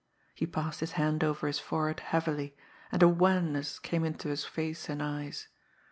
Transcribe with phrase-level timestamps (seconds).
[0.33, 2.55] He passed his hand over his forehead heavily,
[2.91, 5.47] and a wanness came into his face and eyes.